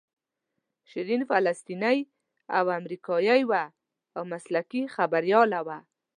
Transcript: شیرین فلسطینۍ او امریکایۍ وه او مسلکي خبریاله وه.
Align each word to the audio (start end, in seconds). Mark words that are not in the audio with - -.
شیرین 0.89 1.21
فلسطینۍ 1.29 1.99
او 2.57 2.65
امریکایۍ 2.79 3.41
وه 3.49 3.63
او 4.15 4.21
مسلکي 4.33 4.81
خبریاله 4.95 5.59
وه. 5.67 5.77